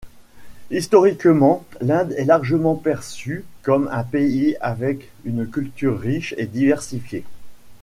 [0.71, 7.23] Historiquement, l'Inde est largement perçue comme un pays avec une culture riche et diversifiée.